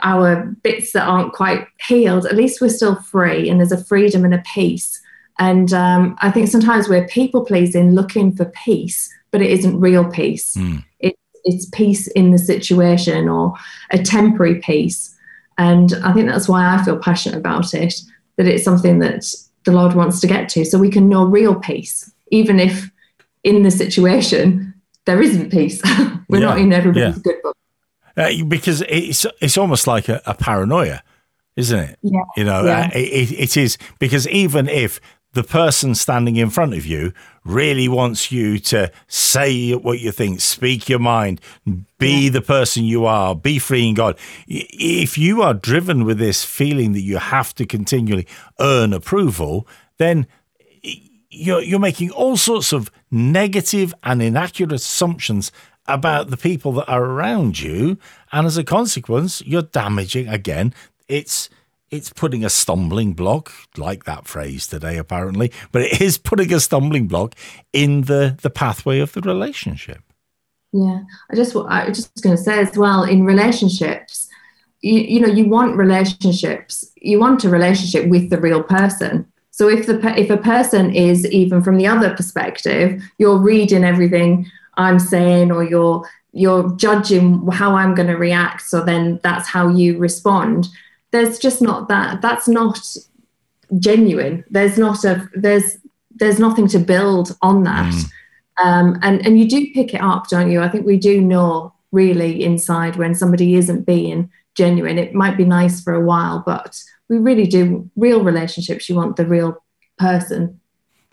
[0.03, 2.25] our bits that aren't quite healed.
[2.25, 5.00] At least we're still free, and there's a freedom and a peace
[5.39, 10.09] and um, I think sometimes we're people pleasing, looking for peace, but it isn't real
[10.09, 10.55] peace.
[10.55, 10.83] Mm.
[10.99, 13.55] It, it's peace in the situation or
[13.89, 15.15] a temporary peace.
[15.57, 18.01] And I think that's why I feel passionate about it,
[18.37, 21.55] that it's something that the Lord wants to get to so we can know real
[21.55, 22.91] peace, even if
[23.43, 24.73] in the situation
[25.05, 25.81] there isn't peace.
[26.29, 27.21] We're yeah, not in everybody's yeah.
[27.21, 27.57] good book.
[28.17, 31.01] Uh, because it's it's almost like a, a paranoia,
[31.55, 31.99] isn't it?
[32.01, 32.23] Yeah.
[32.37, 32.89] You know, yeah.
[32.93, 34.99] Uh, it, it is because even if
[35.33, 37.13] the person standing in front of you
[37.43, 41.39] really wants you to say what you think, speak your mind,
[41.97, 44.17] be the person you are, be free in God.
[44.47, 48.27] If you are driven with this feeling that you have to continually
[48.59, 49.67] earn approval,
[49.97, 50.27] then
[51.29, 55.51] you're, you're making all sorts of negative and inaccurate assumptions
[55.87, 57.97] about the people that are around you.
[58.31, 60.73] And as a consequence, you're damaging, again,
[61.07, 61.49] it's
[61.91, 66.59] it's putting a stumbling block, like that phrase today, apparently, but it is putting a
[66.59, 67.35] stumbling block
[67.73, 70.01] in the, the pathway of the relationship.
[70.73, 74.29] Yeah, I just I was just going to say as well in relationships,
[74.81, 79.69] you, you know you want relationships you want a relationship with the real person so
[79.69, 84.99] if the if a person is even from the other perspective you're reading everything i'm
[84.99, 89.97] saying or you're you're judging how i'm going to react so then that's how you
[89.97, 90.67] respond
[91.11, 92.79] there's just not that that's not
[93.79, 95.77] genuine there's not a there's
[96.15, 98.11] there's nothing to build on that mm.
[98.63, 101.73] um, and and you do pick it up don't you i think we do know
[101.91, 104.97] really inside when somebody isn't being genuine.
[104.97, 108.89] It might be nice for a while, but we really do real relationships.
[108.89, 109.63] You want the real
[109.97, 110.59] person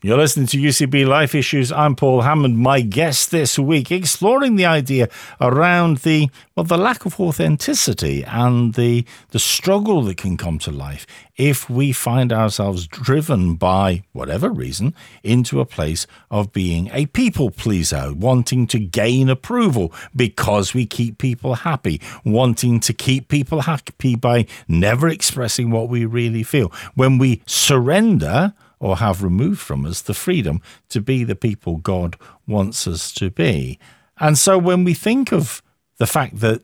[0.01, 1.73] you're listening to UCB Life Issues.
[1.73, 2.57] I'm Paul Hammond.
[2.57, 5.09] My guest this week, exploring the idea
[5.41, 10.71] around the well, the lack of authenticity and the the struggle that can come to
[10.71, 11.05] life
[11.37, 17.51] if we find ourselves driven by whatever reason into a place of being a people
[17.51, 24.15] pleaser, wanting to gain approval because we keep people happy, wanting to keep people happy
[24.15, 26.73] by never expressing what we really feel.
[26.95, 32.17] When we surrender or have removed from us the freedom to be the people God
[32.47, 33.79] wants us to be.
[34.19, 35.63] And so when we think of
[35.99, 36.63] the fact that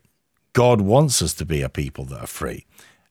[0.52, 2.66] God wants us to be a people that are free,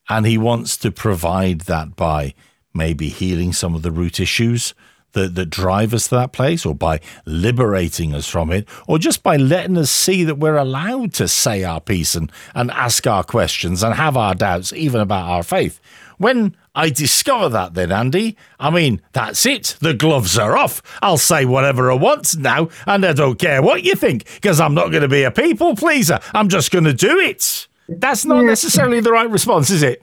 [0.09, 2.33] and He wants to provide that by
[2.73, 4.73] maybe healing some of the root issues
[5.13, 9.23] that, that drive us to that place, or by liberating us from it, or just
[9.23, 13.23] by letting us see that we're allowed to say our piece and, and ask our
[13.23, 15.79] questions and have our doubts, even about our faith.
[16.17, 18.35] When I discover that then, Andy.
[18.59, 19.77] I mean, that's it.
[19.79, 20.81] The gloves are off.
[21.01, 24.73] I'll say whatever I want now, and I don't care what you think, because I'm
[24.73, 26.19] not going to be a people pleaser.
[26.33, 27.67] I'm just going to do it.
[27.87, 28.49] That's not yeah.
[28.49, 30.01] necessarily the right response, is it?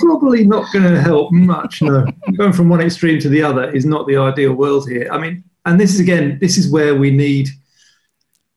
[0.00, 2.06] Probably not going to help much, no.
[2.36, 5.08] Going from one extreme to the other is not the ideal world here.
[5.10, 7.48] I mean, and this is again, this is where we need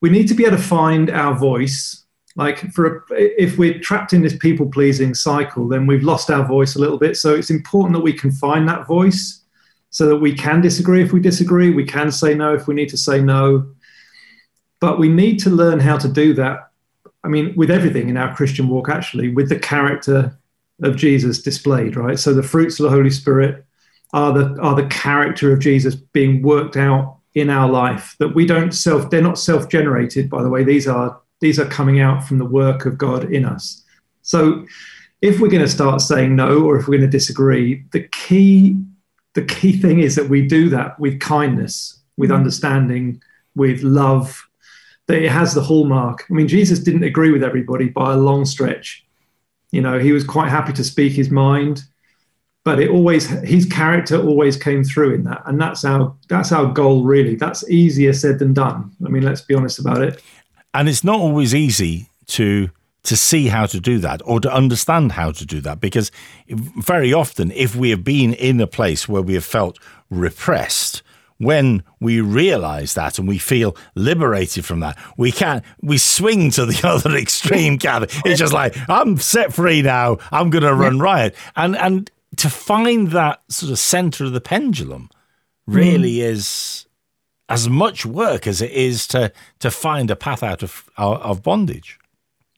[0.02, 2.01] we need to be able to find our voice
[2.36, 3.02] like for a,
[3.42, 6.98] if we're trapped in this people pleasing cycle then we've lost our voice a little
[6.98, 7.18] bit.
[7.18, 9.42] So it's important that we can find that voice
[9.90, 11.72] so that we can disagree if we disagree.
[11.72, 13.72] We can say no if we need to say no.
[14.80, 16.68] But we need to learn how to do that
[17.24, 20.36] i mean with everything in our christian walk actually with the character
[20.82, 22.18] of jesus displayed right?
[22.18, 23.64] So the fruits of the holy spirit
[24.14, 28.46] are the are the character of jesus being worked out in our life that we
[28.46, 30.64] don't self they're not self generated by the way.
[30.64, 33.84] These are these are coming out from the work of God in us.
[34.22, 34.66] So
[35.22, 38.78] if we're going to start saying no or if we're going to disagree, the key
[39.34, 42.40] the key thing is that we do that with kindness, with mm-hmm.
[42.40, 43.22] understanding,
[43.56, 44.46] with love,
[45.08, 46.26] that it has the hallmark.
[46.30, 49.06] I mean, Jesus didn't agree with everybody by a long stretch.
[49.72, 51.84] You know, he was quite happy to speak his mind,
[52.66, 55.44] but it always his character always came through in that.
[55.46, 57.36] And that's our that's our goal really.
[57.36, 58.92] That's easier said than done.
[59.06, 60.22] I mean, let's be honest about it
[60.74, 62.70] and it's not always easy to
[63.04, 66.12] to see how to do that or to understand how to do that because
[66.48, 69.80] very often if we have been in a place where we have felt
[70.12, 71.02] repressed
[71.40, 76.64] when we realize that and we feel liberated from that we can we swing to
[76.64, 80.18] the other extreme it's just like i'm set free now.
[80.32, 81.36] I'm going to run riot.
[81.56, 85.10] And and to find that sort of center of the pendulum
[85.68, 86.24] really mm.
[86.24, 86.86] is
[87.52, 92.00] as much work as it is to to find a path out of of bondage.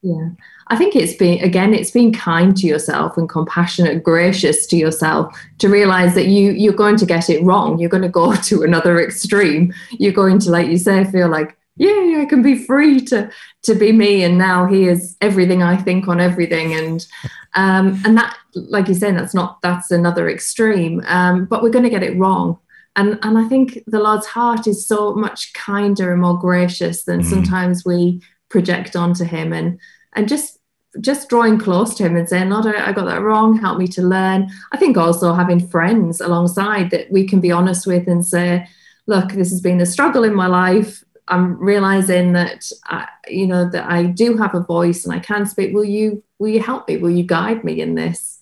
[0.03, 0.29] Yeah.
[0.67, 5.35] I think it's been again it's being kind to yourself and compassionate gracious to yourself
[5.59, 7.79] to realize that you you're going to get it wrong.
[7.79, 9.73] You're going to go to another extreme.
[9.91, 13.31] You're going to like you say feel like yeah I can be free to
[13.63, 16.73] to be me and now here's everything I think on everything.
[16.73, 17.07] And
[17.55, 21.01] um and that like you're saying that's not that's another extreme.
[21.07, 22.59] Um but we're going to get it wrong
[22.95, 27.21] and and I think the Lord's heart is so much kinder and more gracious than
[27.21, 27.25] mm.
[27.25, 29.79] sometimes we project onto him and
[30.13, 30.59] and just
[31.01, 33.57] just drawing close to him and saying, Lord, I, I got that wrong.
[33.57, 34.51] Help me to learn.
[34.71, 38.67] I think also having friends alongside that we can be honest with and say,
[39.07, 41.03] look, this has been a struggle in my life.
[41.27, 45.45] I'm realizing that I, you know that I do have a voice and I can
[45.45, 45.73] speak.
[45.73, 46.97] Will you will you help me?
[46.97, 48.41] Will you guide me in this?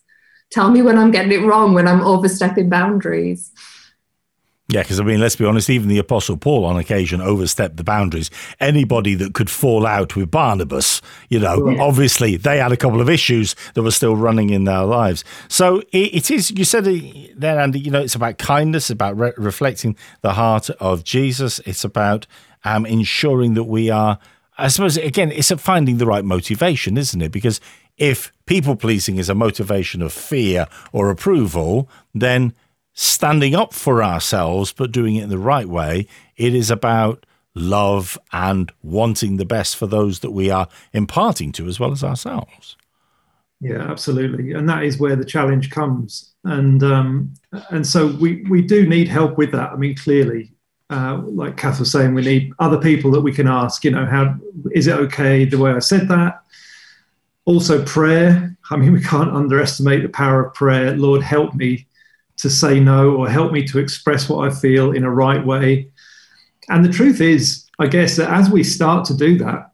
[0.50, 3.52] Tell me when I'm getting it wrong, when I'm overstepping boundaries.
[4.72, 7.84] Yeah, because I mean, let's be honest, even the Apostle Paul on occasion overstepped the
[7.84, 8.32] boundaries.
[8.62, 11.82] Anybody that could fall out with Barnabas, you know, yeah.
[11.82, 15.26] obviously they had a couple of issues that were still running in their lives.
[15.50, 16.86] So it, it is, you said
[17.36, 21.60] there, Andy, you know, it's about kindness, about re- reflecting the heart of Jesus.
[21.66, 22.26] It's about
[22.64, 24.20] um, ensuring that we are,
[24.58, 27.34] I suppose, again, it's finding the right motivation, isn't it?
[27.34, 27.60] Because
[27.98, 32.54] if people pleasing is a motivation of fear or approval, then
[32.94, 36.08] standing up for ourselves, but doing it in the right way.
[36.36, 41.68] It is about love and wanting the best for those that we are imparting to
[41.68, 42.78] as well as ourselves.
[43.60, 47.36] Yeah, absolutely, and that is where the challenge comes, and um,
[47.70, 49.72] and so we we do need help with that.
[49.72, 50.52] I mean, clearly,
[50.90, 53.84] uh, like Kath was saying, we need other people that we can ask.
[53.84, 54.36] You know, how
[54.72, 56.42] is it okay the way I said that?
[57.46, 58.58] Also, prayer.
[58.72, 60.98] I mean, we can't underestimate the power of prayer.
[60.98, 61.86] Lord, help me
[62.42, 65.90] to say no, or help me to express what I feel in a right way.
[66.70, 69.72] And the truth is, I guess that as we start to do that,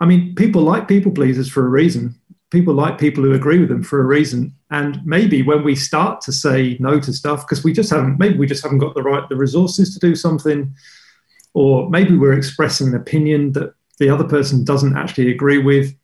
[0.00, 2.14] I mean, people like people pleasers for a reason.
[2.50, 4.54] People like people who agree with them for a reason.
[4.70, 8.38] And maybe when we start to say no to stuff, because we just haven't, maybe
[8.38, 10.74] we just haven't got the right the resources to do something,
[11.54, 15.94] or maybe we're expressing an opinion that the other person doesn't actually agree with,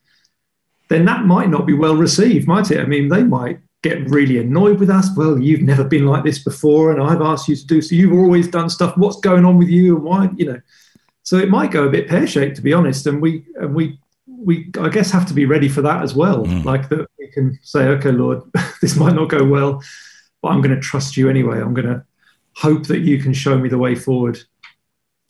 [0.88, 2.80] then that might not be well received, might it?
[2.80, 5.08] I mean, they might get really annoyed with us.
[5.16, 7.94] Well, you've never been like this before, and I've asked you to do so.
[7.94, 8.96] You've always done stuff.
[8.96, 10.30] What's going on with you, and why?
[10.36, 10.60] You know,
[11.22, 13.06] so it might go a bit pear shaped, to be honest.
[13.06, 16.44] And we and we we I guess have to be ready for that as well.
[16.44, 16.64] Mm.
[16.64, 18.42] Like that we can say, okay, Lord,
[18.80, 19.82] this might not go well,
[20.42, 21.60] but I'm going to trust you anyway.
[21.60, 22.04] I'm going to
[22.54, 24.38] hope that you can show me the way forward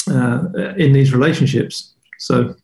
[0.09, 1.95] uh, in these relationships.
[2.19, 2.55] So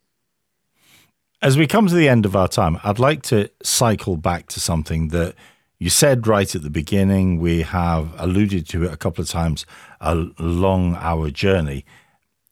[1.42, 4.60] as we come to the end of our time, I'd like to cycle back to
[4.60, 5.34] something that
[5.82, 7.40] you said right at the beginning.
[7.40, 9.66] We have alluded to it a couple of times
[10.00, 11.84] along our journey.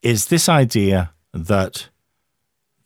[0.02, 1.90] Is this idea that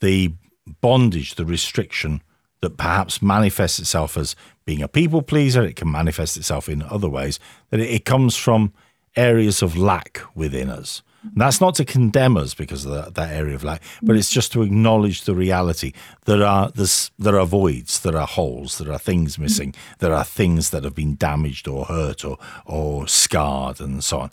[0.01, 0.35] the
[0.83, 2.23] bondage, the restriction
[2.61, 4.37] that perhaps manifests itself as
[4.67, 7.41] being a people pleaser, it can manifest itself in other ways,
[7.71, 8.75] that it comes from
[9.17, 11.03] areas of lack within us.
[11.25, 14.31] And that's not to condemn us because of that, that area of lack, but it's
[14.31, 15.93] just to acknowledge the reality.
[16.27, 20.71] There are there are voids, there are holes, there are things missing, there are things
[20.71, 24.31] that have been damaged or hurt or or scarred and so on.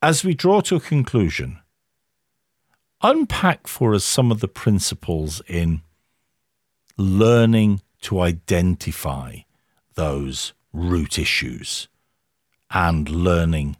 [0.00, 1.58] As we draw to a conclusion,
[3.02, 5.82] unpack for us some of the principles in
[6.96, 9.38] learning to identify
[9.94, 11.88] those root issues
[12.70, 13.76] and learning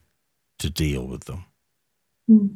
[0.60, 1.44] to deal with them?
[2.28, 2.46] Hmm.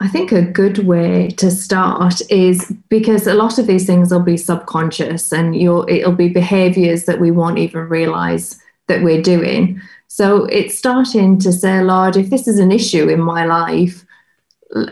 [0.00, 4.20] I think a good way to start is because a lot of these things will
[4.20, 9.80] be subconscious and it'll be behaviors that we won't even realize that we're doing.
[10.06, 14.04] So it's starting to say, Lord, if this is an issue in my life,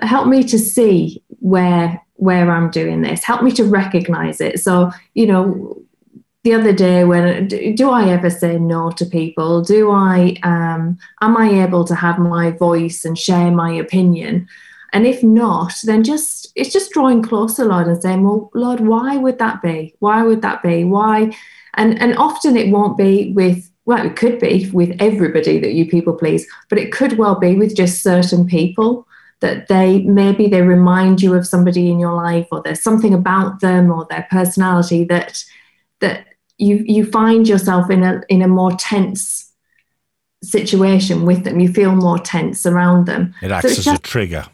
[0.02, 3.22] help me to see where where I'm doing this.
[3.22, 4.58] Help me to recognize it.
[4.60, 5.85] So, you know,
[6.46, 9.62] the other day when do I ever say no to people?
[9.62, 14.48] Do I um, am I able to have my voice and share my opinion?
[14.92, 19.16] And if not, then just it's just drawing closer, Lord, and saying, Well, Lord, why
[19.16, 19.96] would that be?
[19.98, 20.84] Why would that be?
[20.84, 21.36] Why?
[21.74, 25.88] And and often it won't be with well, it could be with everybody that you
[25.88, 29.08] people please, but it could well be with just certain people
[29.40, 33.58] that they maybe they remind you of somebody in your life or there's something about
[33.58, 35.44] them or their personality that
[35.98, 36.26] that
[36.58, 39.52] you you find yourself in a in a more tense
[40.42, 41.60] situation with them.
[41.60, 43.34] You feel more tense around them.
[43.42, 44.46] It acts so as just, a trigger.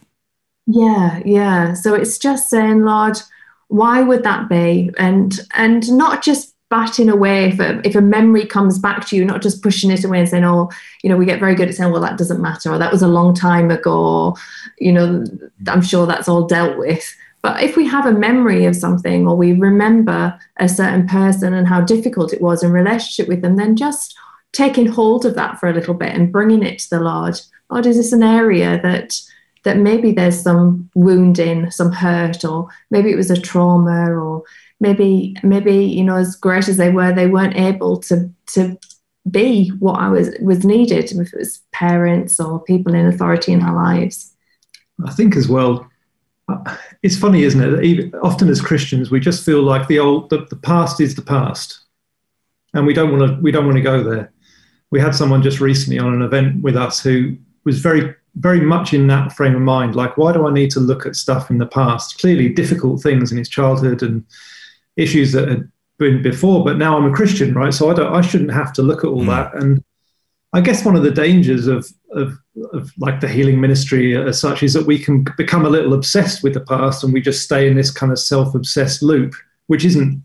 [0.67, 1.75] Yeah, yeah.
[1.75, 3.19] So it's just saying, Lord,
[3.69, 4.91] why would that be?
[4.99, 9.27] And and not just batting away if a, if a memory comes back to you,
[9.27, 10.71] not just pushing it away and saying, oh,
[11.03, 13.03] you know, we get very good at saying, well, that doesn't matter, or that was
[13.03, 14.35] a long time ago,
[14.79, 15.23] you know,
[15.67, 17.15] I'm sure that's all dealt with.
[17.43, 21.67] But if we have a memory of something or we remember a certain person and
[21.67, 24.17] how difficult it was in relationship with them, then just
[24.53, 27.41] taking hold of that for a little bit and bringing it to the Lord.
[27.71, 29.21] Lord, is this an area that
[29.65, 34.43] that maybe there's some wounding, some hurt, or maybe it was a trauma, or
[34.81, 38.79] maybe maybe you know as great as they were, they weren't able to to
[39.31, 43.63] be what I was was needed if it was parents or people in authority in
[43.63, 44.35] our lives.
[45.05, 45.89] I think as well,
[47.03, 47.85] it's funny, isn't it?
[47.85, 51.23] Even, often as Christians, we just feel like the old, the, the past is the
[51.23, 51.81] past,
[52.75, 53.43] and we don't want to.
[53.43, 54.33] We don't want to go there.
[54.91, 58.93] We had someone just recently on an event with us who was very, very much
[58.93, 59.97] in that frame of mind.
[59.97, 62.19] Like, why do I need to look at stuff in the past?
[62.19, 64.25] Clearly, difficult things in his childhood and
[64.97, 67.73] issues that had been before, but now I'm a Christian, right?
[67.75, 68.15] So I don't.
[68.15, 69.27] I shouldn't have to look at all mm.
[69.27, 69.83] that and
[70.53, 72.39] I guess one of the dangers of, of,
[72.73, 76.43] of like the healing ministry as such is that we can become a little obsessed
[76.43, 79.35] with the past and we just stay in this kind of self-obsessed loop,
[79.69, 80.23] which isn't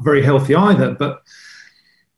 [0.00, 0.94] very healthy either.
[0.94, 1.22] But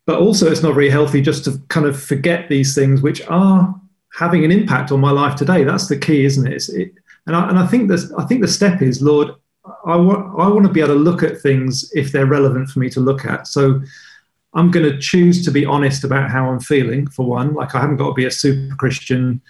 [0.04, 3.74] but also it's not very healthy just to kind of forget these things which are
[4.12, 5.64] having an impact on my life today.
[5.64, 6.68] That's the key, isn't it?
[6.68, 6.92] it
[7.26, 9.30] and I, and I think this I think the step is, Lord,
[9.84, 12.78] I want I want to be able to look at things if they're relevant for
[12.78, 13.46] me to look at.
[13.46, 13.82] So
[14.56, 17.54] I'm going to choose to be honest about how I'm feeling, for one.
[17.54, 19.40] Like, I haven't got to be a super Christian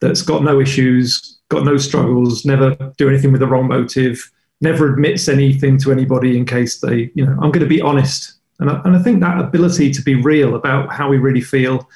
[0.00, 4.30] that's got no issues, got no struggles, never do anything with the wrong motive.
[4.62, 8.34] never admits anything to anybody in case they, you know, I'm going to be honest.
[8.58, 11.86] And I, and I think that ability to be real about how we really feel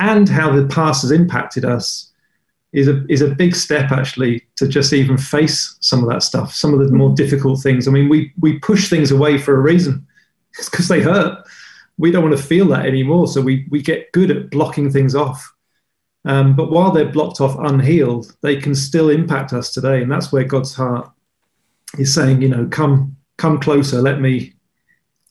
[0.00, 2.12] and how the past has impacted us
[2.72, 6.54] is a is a big step actually to just even face some of that stuff,
[6.54, 7.86] some of the more difficult things.
[7.86, 10.06] I mean, we we push things away for a reason.
[10.58, 11.44] It's because they hurt.
[11.98, 15.14] We don't want to feel that anymore, so we we get good at blocking things
[15.14, 15.52] off.
[16.24, 20.32] Um, but while they're blocked off unhealed, they can still impact us today, and that's
[20.32, 21.10] where God's heart
[21.98, 24.02] is saying, you know, come come closer.
[24.02, 24.54] Let me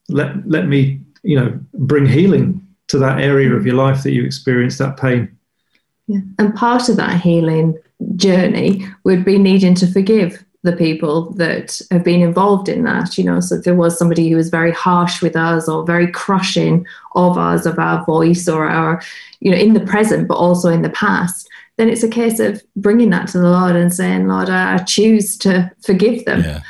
[0.10, 4.24] let let me you know bring healing to that area of your life that you
[4.24, 5.36] experience that pain.
[6.08, 6.20] Yeah.
[6.38, 7.78] And part of that healing
[8.16, 13.18] journey would be needing to forgive the people that have been involved in that.
[13.18, 16.12] You know, so if there was somebody who was very harsh with us or very
[16.12, 16.86] crushing
[17.16, 19.02] of us, of our voice or our,
[19.40, 21.48] you know, in the present, but also in the past,
[21.78, 25.38] then it's a case of bringing that to the Lord and saying, Lord, I choose
[25.40, 26.62] to forgive them yeah.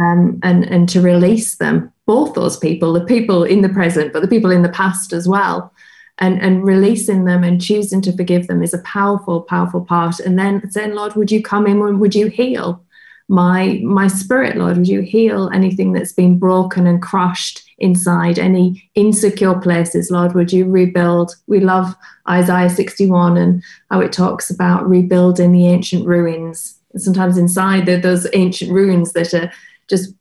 [0.00, 4.22] um, and, and to release them, both those people, the people in the present, but
[4.22, 5.72] the people in the past as well
[6.18, 10.20] and, and releasing them and choosing to forgive them is a powerful, powerful part.
[10.20, 12.84] And then saying, Lord, would you come in and would you heal
[13.28, 14.76] my my spirit, Lord?
[14.78, 20.34] Would you heal anything that's been broken and crushed inside, any insecure places, Lord?
[20.34, 21.36] Would you rebuild?
[21.46, 21.94] We love
[22.28, 26.78] Isaiah 61 and how it talks about rebuilding the ancient ruins.
[26.96, 29.50] sometimes inside the, those ancient ruins that are
[29.88, 30.14] just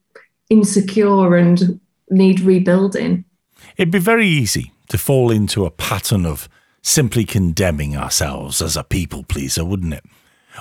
[0.50, 1.80] insecure and
[2.10, 3.26] need rebuilding.
[3.78, 6.50] It'd be very easy to fall into a pattern of
[6.82, 10.04] simply condemning ourselves as a people pleaser, wouldn't it?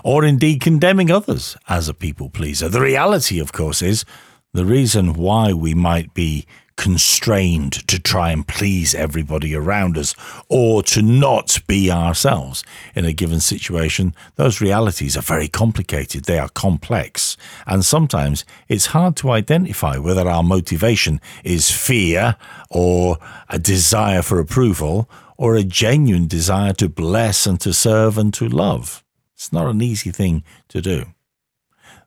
[0.04, 2.68] Or indeed condemning others as a people pleaser.
[2.68, 4.04] The reality, of course, is
[4.52, 6.46] the reason why we might be
[6.80, 10.14] constrained to try and please everybody around us
[10.48, 12.64] or to not be ourselves
[12.94, 16.24] in a given situation, those realities are very complicated.
[16.24, 17.36] They are complex.
[17.66, 22.36] And sometimes it's hard to identify whether our motivation is fear
[22.70, 23.18] or
[23.50, 28.48] a desire for approval or a genuine desire to bless and to serve and to
[28.48, 29.04] love.
[29.40, 31.06] It's not an easy thing to do.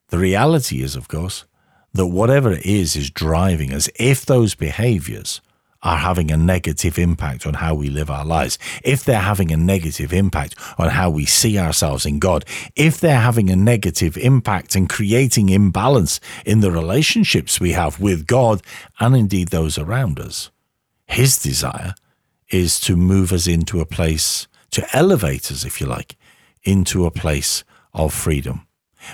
[0.09, 1.45] The reality is, of course,
[1.91, 5.41] that whatever it is is driving us, if those behaviors
[5.81, 9.57] are having a negative impact on how we live our lives, if they're having a
[9.57, 14.75] negative impact on how we see ourselves in God, if they're having a negative impact
[14.75, 18.61] and creating imbalance in the relationships we have with God
[18.99, 20.51] and indeed those around us,
[21.07, 21.95] His desire
[22.49, 26.15] is to move us into a place, to elevate us, if you like,
[26.63, 28.65] into a place of freedom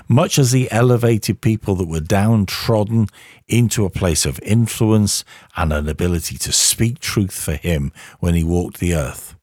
[0.07, 3.07] much as he elevated people that were downtrodden
[3.47, 5.23] into a place of influence
[5.55, 9.35] and an ability to speak truth for him when he walked the earth.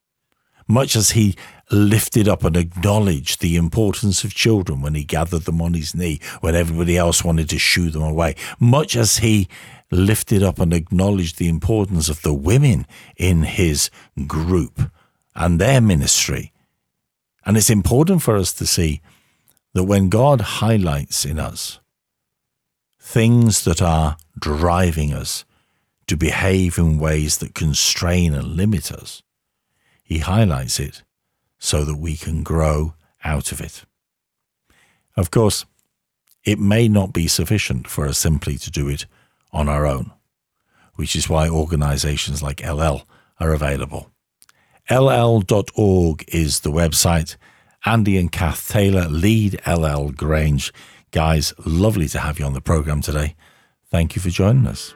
[0.68, 1.36] Much as he
[1.70, 6.20] lifted up and acknowledged the importance of children when he gathered them on his knee
[6.40, 8.34] when everybody else wanted to shoo them away.
[8.58, 9.48] Much as he
[9.90, 12.86] lifted up and acknowledged the importance of the women
[13.16, 13.90] in his
[14.26, 14.90] group
[15.36, 16.52] and their ministry.
[17.46, 19.00] And it's important for us to see
[19.72, 21.78] that when God highlights in us
[23.00, 25.44] things that are driving us
[26.08, 29.22] to behave in ways that constrain and limit us,
[30.02, 31.04] He highlights it
[31.58, 33.84] so that we can grow out of it.
[35.16, 35.64] Of course,
[36.44, 39.06] it may not be sufficient for us simply to do it
[39.52, 40.10] on our own,
[40.96, 43.04] which is why organizations like Ellel
[43.38, 44.10] are available.
[44.88, 47.36] Ellel.org is the website
[47.84, 50.72] Andy and Kath Taylor lead Ellel Grange.
[51.10, 53.34] Guys, lovely to have you on the program today.
[53.90, 54.94] Thank you for joining us.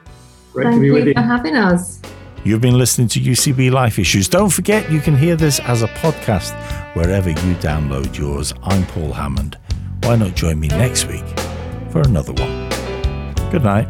[0.53, 2.01] Great Thank to be you, you for having us.
[2.43, 4.27] You've been listening to UCB Life Issues.
[4.27, 6.53] Don't forget you can hear this as a podcast
[6.95, 8.53] wherever you download yours.
[8.63, 9.57] I'm Paul Hammond.
[10.03, 11.25] Why not join me next week
[11.91, 12.69] for another one?
[13.51, 13.87] Good night.